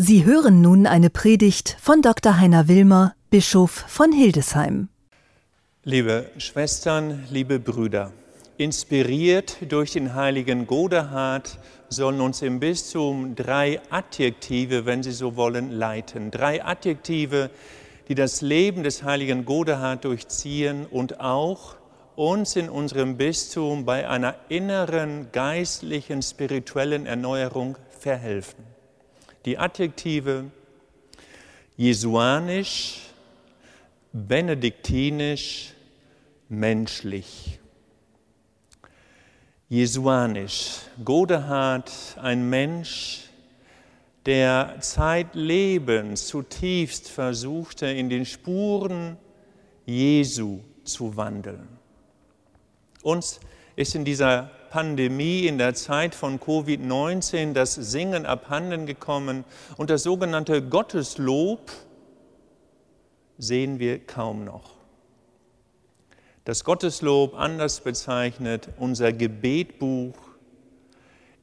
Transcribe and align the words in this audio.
Sie 0.00 0.24
hören 0.24 0.60
nun 0.60 0.86
eine 0.86 1.10
Predigt 1.10 1.76
von 1.80 2.02
Dr. 2.02 2.38
Heiner 2.38 2.68
Wilmer, 2.68 3.16
Bischof 3.30 3.72
von 3.88 4.12
Hildesheim. 4.12 4.90
Liebe 5.82 6.30
Schwestern, 6.38 7.24
liebe 7.32 7.58
Brüder, 7.58 8.12
inspiriert 8.58 9.56
durch 9.68 9.94
den 9.94 10.14
heiligen 10.14 10.68
Godehard 10.68 11.58
sollen 11.88 12.20
uns 12.20 12.42
im 12.42 12.60
Bistum 12.60 13.34
drei 13.34 13.80
Adjektive, 13.90 14.86
wenn 14.86 15.02
Sie 15.02 15.10
so 15.10 15.34
wollen, 15.34 15.72
leiten. 15.72 16.30
Drei 16.30 16.64
Adjektive, 16.64 17.50
die 18.06 18.14
das 18.14 18.40
Leben 18.40 18.84
des 18.84 19.02
heiligen 19.02 19.44
Godehard 19.44 20.04
durchziehen 20.04 20.86
und 20.88 21.18
auch 21.18 21.74
uns 22.14 22.54
in 22.54 22.70
unserem 22.70 23.16
Bistum 23.16 23.84
bei 23.84 24.08
einer 24.08 24.36
inneren, 24.48 25.32
geistlichen, 25.32 26.22
spirituellen 26.22 27.04
Erneuerung 27.04 27.76
verhelfen 27.98 28.77
die 29.44 29.58
Adjektive 29.58 30.50
jesuanisch, 31.76 33.00
benediktinisch, 34.12 35.72
menschlich. 36.48 37.58
Jesuanisch, 39.68 40.80
Godehard, 41.04 41.92
ein 42.20 42.48
Mensch, 42.48 43.28
der 44.26 44.76
zeitlebens 44.80 46.26
zutiefst 46.26 47.08
versuchte, 47.08 47.86
in 47.86 48.10
den 48.10 48.26
Spuren 48.26 49.16
Jesu 49.86 50.60
zu 50.84 51.16
wandeln. 51.16 51.68
Uns 53.02 53.40
ist 53.76 53.94
in 53.94 54.04
dieser 54.04 54.50
Pandemie, 54.70 55.46
in 55.46 55.58
der 55.58 55.74
Zeit 55.74 56.14
von 56.14 56.38
Covid-19 56.40 57.52
das 57.52 57.74
Singen 57.74 58.26
abhanden 58.26 58.86
gekommen 58.86 59.44
und 59.76 59.90
das 59.90 60.02
sogenannte 60.02 60.62
Gotteslob 60.62 61.72
sehen 63.38 63.78
wir 63.78 63.98
kaum 64.04 64.44
noch. 64.44 64.78
Das 66.44 66.64
Gotteslob, 66.64 67.34
anders 67.34 67.80
bezeichnet, 67.80 68.68
unser 68.78 69.12
Gebetbuch, 69.12 70.16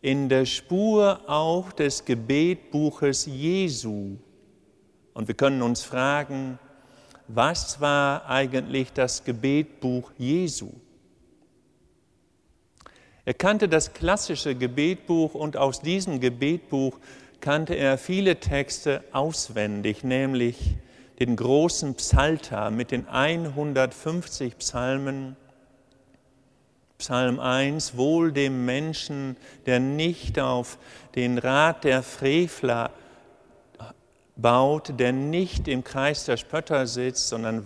in 0.01 0.29
der 0.29 0.45
Spur 0.45 1.21
auch 1.27 1.71
des 1.71 2.05
Gebetbuches 2.05 3.25
Jesu. 3.25 4.17
Und 5.13 5.27
wir 5.27 5.35
können 5.35 5.61
uns 5.61 5.83
fragen, 5.83 6.59
was 7.27 7.81
war 7.81 8.27
eigentlich 8.27 8.93
das 8.93 9.23
Gebetbuch 9.23 10.11
Jesu? 10.17 10.71
Er 13.25 13.33
kannte 13.33 13.67
das 13.67 13.93
klassische 13.93 14.53
Gebetbuch 14.53 15.33
und 15.33 15.57
aus 15.57 15.81
diesem 15.81 16.19
Gebetbuch 16.19 16.99
kannte 17.41 17.73
er 17.73 17.97
viele 17.97 18.39
Texte 18.39 19.03
auswendig, 19.11 20.03
nämlich 20.03 20.75
den 21.19 21.35
großen 21.35 21.95
Psalter 21.95 22.69
mit 22.69 22.91
den 22.91 23.07
150 23.07 24.59
Psalmen. 24.59 25.35
Psalm 26.99 27.39
1, 27.39 27.97
wohl 27.97 28.31
dem 28.31 28.65
Menschen, 28.65 29.37
der 29.65 29.79
nicht 29.79 30.39
auf 30.39 30.77
den 31.15 31.39
Rat 31.39 31.83
der 31.83 32.03
Frevler 32.03 32.91
baut, 34.35 34.99
der 34.99 35.13
nicht 35.13 35.67
im 35.67 35.83
Kreis 35.83 36.25
der 36.25 36.37
Spötter 36.37 36.85
sitzt, 36.85 37.29
sondern 37.29 37.65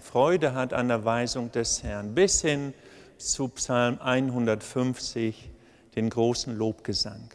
Freude 0.00 0.54
hat 0.54 0.72
an 0.72 0.88
der 0.88 1.04
Weisung 1.04 1.52
des 1.52 1.82
Herrn, 1.82 2.14
bis 2.14 2.40
hin 2.40 2.72
zu 3.32 3.48
Psalm 3.48 3.98
150, 4.00 5.50
den 5.96 6.10
großen 6.10 6.56
Lobgesang. 6.56 7.30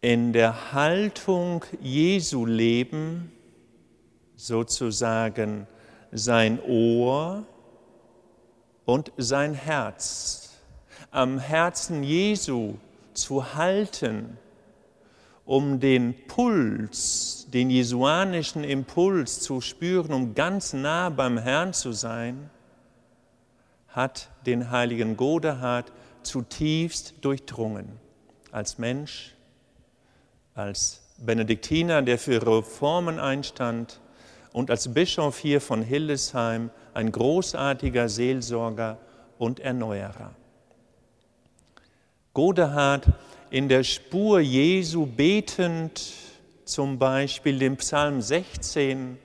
In 0.00 0.32
der 0.32 0.72
Haltung 0.72 1.64
Jesu 1.80 2.44
leben, 2.44 3.30
sozusagen 4.36 5.68
sein 6.10 6.60
Ohr 6.62 7.44
und 8.84 9.12
sein 9.16 9.54
Herz, 9.54 10.50
am 11.12 11.38
Herzen 11.38 12.02
Jesu 12.02 12.74
zu 13.14 13.54
halten, 13.54 14.36
um 15.44 15.78
den 15.78 16.26
Puls, 16.26 17.46
den 17.52 17.70
jesuanischen 17.70 18.64
Impuls 18.64 19.40
zu 19.40 19.60
spüren, 19.60 20.12
um 20.12 20.34
ganz 20.34 20.72
nah 20.72 21.08
beim 21.08 21.38
Herrn 21.38 21.72
zu 21.72 21.92
sein, 21.92 22.50
hat 23.92 24.28
den 24.46 24.70
heiligen 24.70 25.16
Godehard 25.16 25.92
zutiefst 26.22 27.14
durchdrungen. 27.20 27.88
Als 28.50 28.78
Mensch, 28.78 29.34
als 30.54 31.02
Benediktiner, 31.18 32.02
der 32.02 32.18
für 32.18 32.44
Reformen 32.46 33.18
einstand 33.18 34.00
und 34.52 34.70
als 34.70 34.92
Bischof 34.92 35.38
hier 35.38 35.60
von 35.60 35.82
Hildesheim 35.82 36.70
ein 36.94 37.12
großartiger 37.12 38.08
Seelsorger 38.08 38.98
und 39.38 39.60
Erneuerer. 39.60 40.34
Godehard 42.34 43.06
in 43.50 43.68
der 43.68 43.84
Spur 43.84 44.40
Jesu 44.40 45.06
betend, 45.06 46.12
zum 46.64 46.98
Beispiel 46.98 47.58
den 47.58 47.76
Psalm 47.76 48.22
16, 48.22 49.18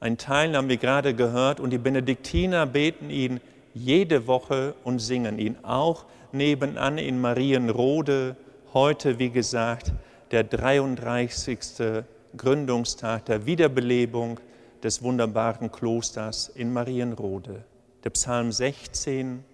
ein 0.00 0.18
Teil 0.18 0.56
haben 0.56 0.68
wir 0.68 0.76
gerade 0.76 1.14
gehört, 1.14 1.58
und 1.58 1.70
die 1.70 1.78
Benediktiner 1.78 2.66
beten 2.66 3.10
ihn 3.10 3.40
jede 3.84 4.26
Woche 4.26 4.74
und 4.84 4.98
singen 4.98 5.38
ihn 5.38 5.56
auch 5.62 6.04
nebenan 6.32 6.98
in 6.98 7.20
Marienrode. 7.20 8.36
Heute, 8.74 9.18
wie 9.18 9.30
gesagt, 9.30 9.92
der 10.30 10.44
33. 10.44 12.04
Gründungstag 12.36 13.24
der 13.26 13.46
Wiederbelebung 13.46 14.38
des 14.82 15.02
wunderbaren 15.02 15.72
Klosters 15.72 16.48
in 16.48 16.72
Marienrode. 16.72 17.64
Der 18.04 18.10
Psalm 18.10 18.52
16. 18.52 19.44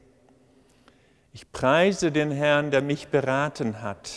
Ich 1.33 1.51
preise 1.53 2.13
den 2.13 2.31
Herrn, 2.31 2.71
der 2.71 2.83
mich 2.83 3.09
beraten 3.09 3.83
hat. 3.83 4.11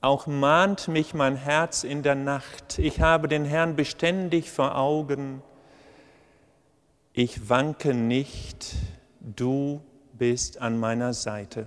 Auch 0.00 0.26
mahnt 0.26 0.88
mich 0.88 1.14
mein 1.14 1.36
Herz 1.36 1.82
in 1.82 2.02
der 2.02 2.14
Nacht. 2.14 2.78
Ich 2.78 3.00
habe 3.00 3.26
den 3.26 3.44
Herrn 3.44 3.74
beständig 3.74 4.50
vor 4.50 4.76
Augen 4.76 5.42
ich 7.14 7.48
wanke 7.48 7.94
nicht, 7.94 8.74
du 9.20 9.80
bist 10.18 10.60
an 10.60 10.78
meiner 10.78 11.14
Seite. 11.14 11.66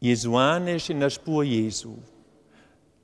Jesuanisch 0.00 0.90
in 0.90 0.98
der 0.98 1.10
Spur 1.10 1.44
Jesu, 1.44 1.96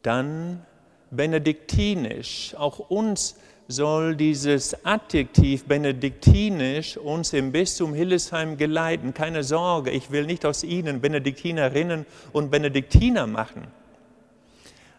dann 0.03 0.67
benediktinisch. 1.11 2.55
Auch 2.59 2.91
uns 2.91 3.37
soll 3.69 4.17
dieses 4.17 4.85
Adjektiv 4.85 5.67
benediktinisch 5.67 6.97
uns 6.97 7.33
im 7.33 7.53
Bistum 7.53 7.95
Hillesheim 7.95 8.57
geleiten. 8.57 9.15
Keine 9.15 9.45
Sorge, 9.45 9.93
ich 9.93 10.11
will 10.11 10.27
nicht 10.27 10.45
aus 10.45 10.65
Ihnen 10.65 11.01
Benediktinerinnen 11.01 12.07
und 12.33 12.51
Benediktiner 12.51 13.29
machen. 13.29 13.69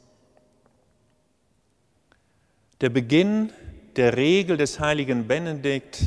Der 2.82 2.90
Beginn 2.90 3.52
der 3.96 4.16
Regel 4.16 4.58
des 4.58 4.80
heiligen 4.80 5.28
Benedikt, 5.28 6.00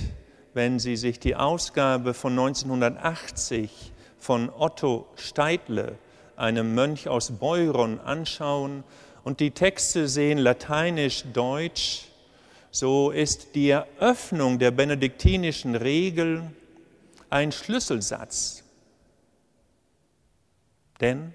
wenn 0.54 0.78
Sie 0.78 0.96
sich 0.96 1.18
die 1.18 1.34
Ausgabe 1.34 2.14
von 2.14 2.38
1980 2.38 3.92
von 4.18 4.50
Otto 4.50 5.08
Steidle, 5.16 5.98
einem 6.36 6.74
Mönch 6.74 7.08
aus 7.08 7.32
Beuron, 7.32 7.98
anschauen 8.00 8.84
und 9.24 9.40
die 9.40 9.50
Texte 9.50 10.08
sehen 10.08 10.38
lateinisch-deutsch, 10.38 12.06
so 12.70 13.10
ist 13.10 13.54
die 13.56 13.70
Eröffnung 13.70 14.58
der 14.58 14.70
benediktinischen 14.70 15.74
Regel 15.74 16.42
ein 17.28 17.50
Schlüsselsatz 17.50 18.62
denn 21.00 21.34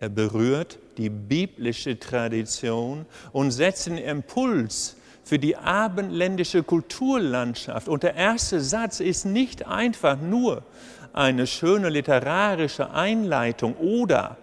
er 0.00 0.08
berührt 0.08 0.78
die 0.96 1.10
biblische 1.10 1.98
Tradition 1.98 3.06
und 3.32 3.52
setzt 3.52 3.86
den 3.86 3.98
Impuls 3.98 4.96
für 5.24 5.38
die 5.38 5.56
abendländische 5.56 6.62
Kulturlandschaft. 6.62 7.88
Und 7.88 8.02
der 8.02 8.14
erste 8.14 8.60
Satz 8.60 9.00
ist 9.00 9.24
nicht 9.24 9.66
einfach 9.66 10.20
nur 10.20 10.64
eine 11.12 11.46
schöne 11.46 11.88
literarische 11.88 12.90
Einleitung 12.90 13.76
oder 13.76 14.36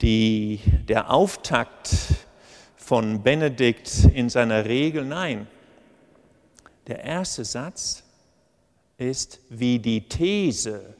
die, 0.00 0.60
der 0.88 1.10
Auftakt 1.10 1.90
von 2.76 3.22
Benedikt 3.22 4.04
in 4.14 4.28
seiner 4.28 4.64
Regel. 4.64 5.04
Nein, 5.04 5.48
der 6.86 7.02
erste 7.02 7.44
Satz 7.44 8.04
ist 8.96 9.40
wie 9.48 9.78
die 9.78 10.08
These 10.08 10.94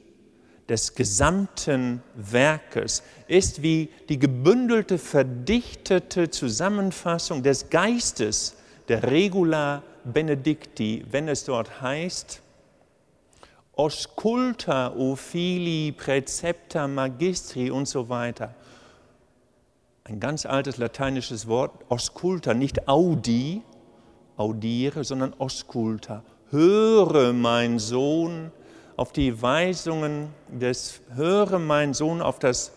des 0.69 0.95
gesamten 0.95 2.03
Werkes, 2.15 3.03
ist 3.27 3.63
wie 3.63 3.89
die 4.09 4.19
gebündelte, 4.19 4.99
verdichtete 4.99 6.31
Zusammenfassung 6.31 7.43
des 7.43 7.71
Geistes 7.71 8.57
der 8.89 9.03
Regula 9.05 9.83
Benedicti, 10.05 11.05
wenn 11.11 11.29
es 11.29 11.45
dort 11.45 11.81
heißt, 11.81 12.43
Osculta 13.79 14.93
o 14.97 15.15
fili 15.15 15.93
precepta 15.93 16.89
magistri 16.89 17.71
und 17.71 17.87
so 17.87 18.09
weiter. 18.09 18.55
Ein 20.03 20.19
ganz 20.19 20.47
altes 20.47 20.79
lateinisches 20.79 21.47
Wort, 21.47 21.85
osculta, 21.89 22.55
nicht 22.55 22.89
audi, 22.89 23.63
audiere, 24.37 25.05
sondern 25.05 25.33
osculta. 25.39 26.25
Höre, 26.51 27.33
mein 27.33 27.79
Sohn, 27.79 28.51
auf 28.99 29.13
die 29.13 29.41
Weisungen 29.41 30.35
des, 30.49 31.01
höre 31.15 31.61
mein 31.61 31.95
Sohn 31.95 32.21
auf 32.21 32.41
das, 32.41 32.73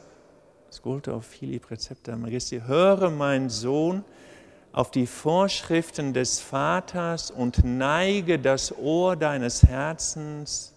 Sculta 0.72 1.14
auf 1.14 1.26
Fili 1.26 1.58
Präzepta 1.58 2.16
Magisti, 2.16 2.62
höre 2.68 3.10
mein 3.10 3.50
Sohn 3.50 4.06
auf 4.72 4.92
die 4.92 5.08
Vorschriften 5.08 6.14
des 6.14 6.40
Vaters 6.40 7.32
und 7.32 7.64
neige 7.64 8.38
das 8.38 8.72
Ohr 8.78 9.16
deines 9.16 9.64
Herzens 9.64 10.74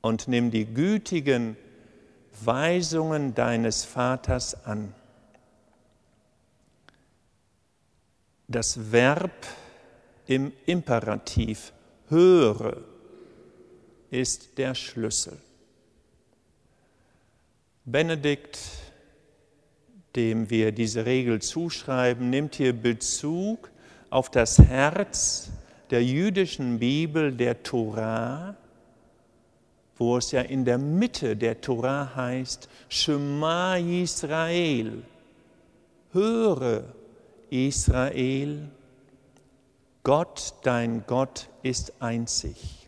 und 0.00 0.28
nimm 0.28 0.52
die 0.52 0.64
gütigen 0.64 1.56
Weisungen 2.44 3.34
deines 3.34 3.84
Vaters 3.84 4.64
an. 4.64 4.94
Das 8.46 8.92
Verb 8.92 9.32
im 10.28 10.52
Imperativ 10.66 11.72
höre 12.08 12.76
ist 14.10 14.58
der 14.58 14.74
Schlüssel. 14.74 15.38
Benedikt, 17.84 18.58
dem 20.16 20.50
wir 20.50 20.72
diese 20.72 21.06
Regel 21.06 21.40
zuschreiben, 21.40 22.30
nimmt 22.30 22.56
hier 22.56 22.72
Bezug 22.72 23.70
auf 24.10 24.30
das 24.30 24.58
Herz 24.58 25.50
der 25.90 26.04
jüdischen 26.04 26.78
Bibel, 26.78 27.32
der 27.32 27.62
Torah, 27.62 28.56
wo 29.96 30.16
es 30.16 30.30
ja 30.32 30.40
in 30.40 30.64
der 30.64 30.78
Mitte 30.78 31.36
der 31.36 31.60
Torah 31.60 32.14
heißt, 32.14 32.68
Shema 32.88 33.76
Israel, 33.76 35.02
höre 36.12 36.84
Israel, 37.50 38.68
Gott, 40.02 40.54
dein 40.62 41.04
Gott 41.06 41.48
ist 41.62 41.92
einzig. 42.00 42.79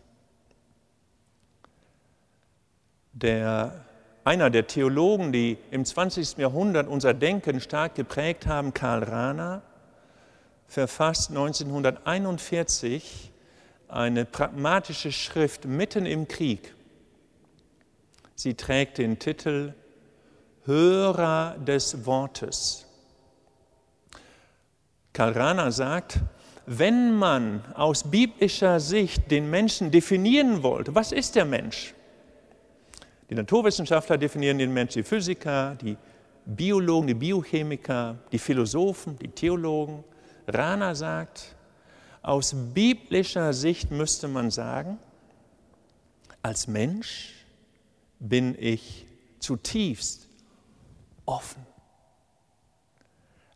Der, 3.13 3.85
einer 4.23 4.49
der 4.49 4.67
Theologen, 4.67 5.31
die 5.31 5.57
im 5.71 5.85
20. 5.85 6.37
Jahrhundert 6.37 6.87
unser 6.87 7.13
Denken 7.13 7.61
stark 7.61 7.95
geprägt 7.95 8.47
haben, 8.47 8.73
Karl 8.73 9.03
Rahner, 9.03 9.61
verfasst 10.67 11.29
1941 11.29 13.31
eine 13.87 14.25
pragmatische 14.25 15.11
Schrift 15.11 15.65
mitten 15.65 16.07
im 16.07 16.27
Krieg. 16.27 16.73
Sie 18.35 18.55
trägt 18.55 18.97
den 18.97 19.19
Titel 19.19 19.73
Hörer 20.65 21.55
des 21.59 22.05
Wortes. 22.05 22.87
Karl 25.13 25.33
Rahner 25.33 25.71
sagt, 25.71 26.19
wenn 26.65 27.13
man 27.13 27.63
aus 27.75 28.09
biblischer 28.09 28.79
Sicht 28.79 29.29
den 29.29 29.49
Menschen 29.49 29.91
definieren 29.91 30.63
wollte, 30.63 30.95
was 30.95 31.11
ist 31.11 31.35
der 31.35 31.45
Mensch? 31.45 31.93
Die 33.33 33.37
Naturwissenschaftler 33.37 34.19
definieren 34.19 34.59
den 34.59 34.71
Menschen, 34.71 34.99
die 34.99 35.03
Physiker, 35.03 35.73
die 35.81 35.97
Biologen, 36.45 37.07
die 37.07 37.15
Biochemiker, 37.15 38.19
die 38.31 38.37
Philosophen, 38.37 39.17
die 39.17 39.27
Theologen. 39.27 40.03
Rana 40.47 40.93
sagt, 40.93 41.55
aus 42.21 42.53
biblischer 42.75 43.51
Sicht 43.51 43.89
müsste 43.89 44.27
man 44.27 44.51
sagen, 44.51 44.99
als 46.43 46.67
Mensch 46.67 47.33
bin 48.19 48.55
ich 48.59 49.07
zutiefst 49.39 50.29
offen 51.25 51.65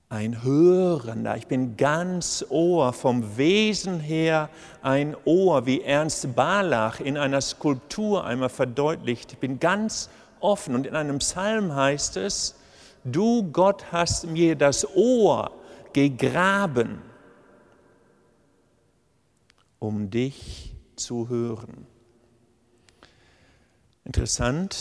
ein 0.09 0.41
Hörender. 0.43 1.35
Ich 1.35 1.47
bin 1.47 1.75
ganz 1.75 2.45
Ohr, 2.49 2.93
vom 2.93 3.37
Wesen 3.37 3.99
her 3.99 4.49
ein 4.81 5.17
Ohr, 5.25 5.65
wie 5.65 5.81
Ernst 5.81 6.33
Barlach 6.35 6.99
in 6.99 7.17
einer 7.17 7.41
Skulptur 7.41 8.23
einmal 8.23 8.49
verdeutlicht. 8.49 9.33
Ich 9.33 9.37
bin 9.39 9.59
ganz 9.59 10.09
offen. 10.39 10.75
Und 10.75 10.87
in 10.87 10.95
einem 10.95 11.19
Psalm 11.19 11.75
heißt 11.75 12.17
es, 12.17 12.55
du 13.03 13.43
Gott 13.51 13.91
hast 13.91 14.27
mir 14.27 14.55
das 14.55 14.87
Ohr 14.95 15.51
gegraben, 15.91 17.01
um 19.79 20.09
dich 20.09 20.73
zu 20.95 21.27
hören. 21.27 21.85
Interessant, 24.07 24.77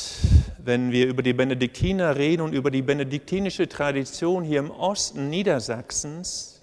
wenn 0.56 0.93
wir 0.93 1.08
über 1.08 1.20
die 1.20 1.32
Benediktiner 1.32 2.14
reden 2.14 2.43
und 2.43 2.52
über 2.52 2.70
die 2.70 2.81
benediktinische 2.81 3.69
Tradition 3.69 4.44
hier 4.44 4.61
im 4.61 4.70
Osten 4.70 5.31
Niedersachsens, 5.31 6.62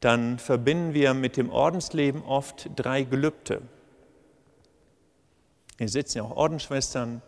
dann 0.00 0.38
verbinden 0.38 0.94
wir 0.94 1.12
mit 1.12 1.36
dem 1.36 1.50
Ordensleben 1.50 2.22
oft 2.22 2.70
drei 2.74 3.02
Gelübde. 3.02 3.60
Hier 5.76 5.90
sitzen 5.90 6.18
ja 6.18 6.24
auch 6.24 6.34
Ordensschwestern. 6.34 7.20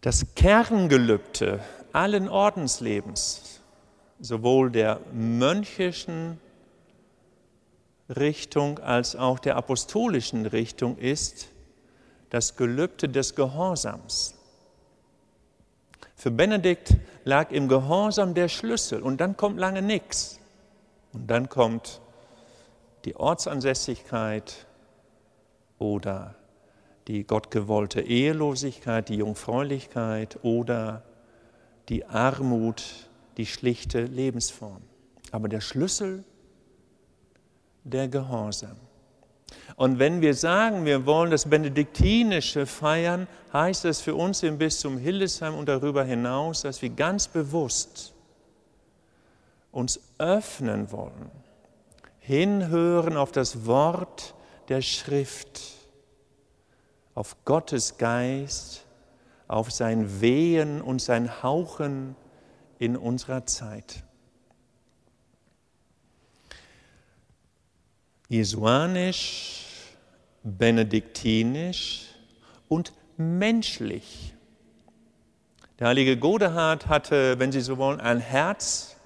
Das 0.00 0.34
Kerngelübde 0.34 1.60
allen 1.92 2.28
Ordenslebens, 2.28 3.60
sowohl 4.18 4.72
der 4.72 4.98
mönchischen 5.12 6.40
Richtung 8.08 8.80
als 8.80 9.14
auch 9.14 9.38
der 9.38 9.54
apostolischen 9.54 10.46
Richtung, 10.46 10.98
ist, 10.98 11.51
das 12.32 12.56
Gelübde 12.56 13.10
des 13.10 13.34
Gehorsams. 13.34 14.34
Für 16.16 16.30
Benedikt 16.30 16.96
lag 17.24 17.50
im 17.50 17.68
Gehorsam 17.68 18.32
der 18.32 18.48
Schlüssel 18.48 19.02
und 19.02 19.20
dann 19.20 19.36
kommt 19.36 19.58
lange 19.58 19.82
nichts. 19.82 20.40
Und 21.12 21.26
dann 21.26 21.50
kommt 21.50 22.00
die 23.04 23.16
Ortsansässigkeit 23.16 24.66
oder 25.78 26.34
die 27.06 27.24
gottgewollte 27.24 28.00
Ehelosigkeit, 28.00 29.10
die 29.10 29.16
Jungfräulichkeit 29.16 30.38
oder 30.42 31.02
die 31.90 32.06
Armut, 32.06 33.10
die 33.36 33.44
schlichte 33.44 34.04
Lebensform. 34.04 34.80
Aber 35.32 35.50
der 35.50 35.60
Schlüssel, 35.60 36.24
der 37.84 38.08
Gehorsam. 38.08 38.76
Und 39.76 39.98
wenn 39.98 40.20
wir 40.20 40.34
sagen, 40.34 40.84
wir 40.84 41.06
wollen 41.06 41.30
das 41.30 41.48
Benediktinische 41.48 42.66
feiern, 42.66 43.26
heißt 43.52 43.84
das 43.84 44.00
für 44.00 44.14
uns 44.14 44.42
im 44.42 44.58
Bistum 44.58 44.98
Hildesheim 44.98 45.54
und 45.54 45.68
darüber 45.68 46.04
hinaus, 46.04 46.62
dass 46.62 46.82
wir 46.82 46.90
ganz 46.90 47.28
bewusst 47.28 48.12
uns 49.70 50.00
öffnen 50.18 50.92
wollen, 50.92 51.30
hinhören 52.20 53.16
auf 53.16 53.32
das 53.32 53.66
Wort 53.66 54.34
der 54.68 54.82
Schrift, 54.82 55.60
auf 57.14 57.36
Gottes 57.44 57.98
Geist, 57.98 58.84
auf 59.48 59.70
sein 59.70 60.20
Wehen 60.20 60.80
und 60.80 61.00
sein 61.00 61.42
Hauchen 61.42 62.16
in 62.78 62.96
unserer 62.96 63.46
Zeit. 63.46 64.04
Jesuanisch, 68.32 69.66
benediktinisch 70.42 72.06
und 72.66 72.94
menschlich. 73.18 74.32
Der 75.78 75.88
heilige 75.88 76.16
Godehard 76.16 76.86
hatte, 76.86 77.38
wenn 77.38 77.52
Sie 77.52 77.60
so 77.60 77.76
wollen, 77.76 78.00
ein 78.00 78.20
Herz 78.20 78.96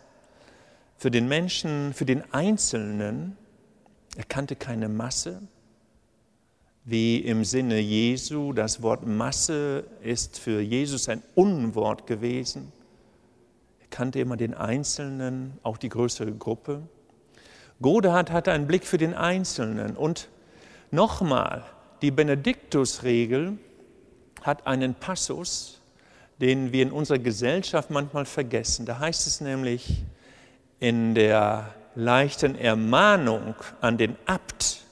für 0.97 1.11
den 1.11 1.26
Menschen, 1.26 1.92
für 1.92 2.04
den 2.04 2.23
Einzelnen. 2.33 3.37
Er 4.16 4.23
kannte 4.23 4.54
keine 4.54 4.88
Masse, 4.88 5.42
wie 6.85 7.16
im 7.16 7.42
Sinne 7.45 7.80
Jesu. 7.80 8.52
Das 8.52 8.80
Wort 8.80 9.09
Masse 9.09 9.88
ist 10.04 10.38
für 10.38 10.61
Jesus 10.61 11.09
ein 11.09 11.21
Unwort 11.35 12.06
gewesen. 12.06 12.71
kannte 13.90 14.21
immer 14.21 14.37
den 14.37 14.54
Einzelnen, 14.54 15.59
auch 15.64 15.78
die 15.78 15.88
größere 15.88 16.30
Gruppe. 16.30 16.88
Godehard 17.83 18.30
hatte 18.30 18.52
einen 18.52 18.66
Blick 18.66 18.87
für 18.87 18.99
den 18.99 19.14
Einzelnen. 19.14 19.97
Und 19.97 20.28
nochmal, 20.90 21.64
die 22.02 22.11
Benediktusregel 22.11 23.59
hat 24.42 24.66
einen 24.66 24.95
Passus, 24.95 25.80
den 26.40 26.73
wir 26.73 26.83
in 26.83 26.92
unserer 26.92 27.18
Gesellschaft 27.18 27.90
manchmal 27.90 28.25
vergessen. 28.25 28.87
Da 28.87 28.99
heißt 28.99 29.26
es 29.26 29.40
nämlich 29.40 30.04
in 30.80 31.14
der 31.14 31.75
leichten 31.95 32.56
Ermahnung 32.56 33.54
an 33.80 33.97
den 33.97 34.16
Abt, 34.26 34.83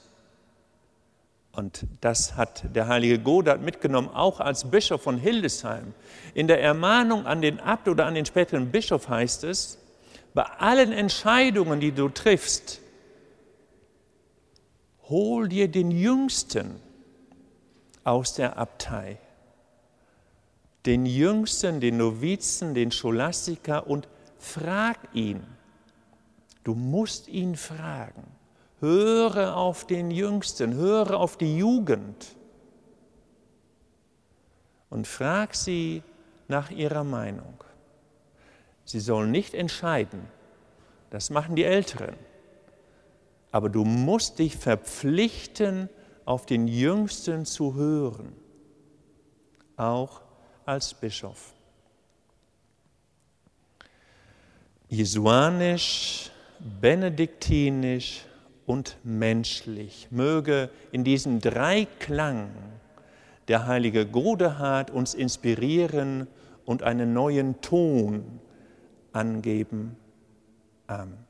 und 1.55 1.85
das 2.01 2.35
hat 2.35 2.63
der 2.75 2.87
heilige 2.87 3.17
Godard 3.17 3.61
mitgenommen, 3.61 4.09
auch 4.09 4.41
als 4.41 4.69
Bischof 4.69 5.01
von 5.01 5.17
Hildesheim. 5.17 5.93
In 6.33 6.47
der 6.47 6.61
Ermahnung 6.61 7.25
an 7.25 7.41
den 7.41 7.61
Abt 7.61 7.87
oder 7.87 8.05
an 8.05 8.15
den 8.15 8.25
späteren 8.25 8.71
Bischof 8.71 9.07
heißt 9.07 9.45
es, 9.45 9.77
bei 10.35 10.43
allen 10.43 10.91
Entscheidungen, 10.91 11.79
die 11.79 11.93
du 11.93 12.09
triffst, 12.09 12.81
hol 15.07 15.47
dir 15.47 15.69
den 15.69 15.91
Jüngsten 15.91 16.75
aus 18.03 18.33
der 18.33 18.57
Abtei. 18.57 19.17
Den 20.85 21.05
Jüngsten, 21.05 21.79
den 21.79 21.97
Novizen, 21.97 22.75
den 22.75 22.91
Scholastiker 22.91 23.87
und 23.87 24.09
frag 24.37 24.99
ihn. 25.13 25.41
Du 26.65 26.75
musst 26.75 27.29
ihn 27.29 27.55
fragen. 27.55 28.27
Höre 28.81 29.55
auf 29.55 29.87
den 29.87 30.11
Jüngsten, 30.11 30.73
höre 30.73 31.17
auf 31.17 31.37
die 31.37 31.57
Jugend 31.57 32.35
und 34.89 35.07
frag 35.07 35.55
sie 35.55 36.03
nach 36.49 36.71
ihrer 36.71 37.05
Meinung. 37.05 37.64
Sie 38.85 38.99
sollen 38.99 39.31
nicht 39.31 39.53
entscheiden, 39.53 40.21
das 41.09 41.29
machen 41.29 41.55
die 41.55 41.63
Älteren, 41.63 42.15
aber 43.51 43.69
du 43.69 43.83
musst 43.83 44.39
dich 44.39 44.55
verpflichten, 44.55 45.89
auf 46.25 46.45
den 46.45 46.67
Jüngsten 46.67 47.45
zu 47.45 47.75
hören, 47.75 48.33
auch 49.77 50.21
als 50.65 50.93
Bischof. 50.93 51.53
Jesuanisch, 54.87 56.31
benediktinisch, 56.81 58.25
und 58.65 58.97
menschlich. 59.03 60.07
Möge 60.11 60.69
in 60.91 61.03
diesem 61.03 61.39
Dreiklang 61.39 62.49
der 63.47 63.67
heilige 63.67 64.05
Godehard 64.05 64.89
uns 64.89 65.13
inspirieren 65.13 66.27
und 66.65 66.81
einen 66.81 67.13
neuen 67.13 67.61
Ton 67.61 68.39
angeben. 69.15 69.95
Amen. 70.87 71.24